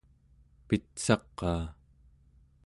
pitsaqaa 0.67 1.63